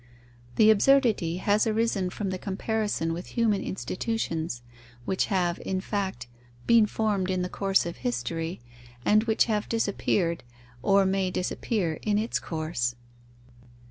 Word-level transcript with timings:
The 0.55 0.71
absurdity 0.71 1.37
has 1.37 1.67
arisen 1.67 2.09
from 2.09 2.31
the 2.31 2.39
comparison 2.39 3.13
with 3.13 3.37
human 3.37 3.61
institutions, 3.61 4.63
which 5.05 5.25
have, 5.27 5.59
in 5.63 5.79
fact, 5.79 6.25
been 6.65 6.87
formed 6.87 7.29
in 7.29 7.43
the 7.43 7.49
course 7.49 7.85
of 7.85 7.97
history, 7.97 8.61
and 9.05 9.25
which 9.25 9.45
have 9.45 9.69
disappeared 9.69 10.43
or 10.81 11.05
may 11.05 11.29
disappear 11.29 11.99
in 12.01 12.17
its 12.17 12.39
course. 12.39 12.95